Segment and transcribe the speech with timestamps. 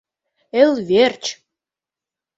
[0.61, 1.23] Эл верч!